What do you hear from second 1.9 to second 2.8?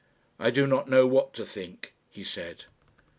he said.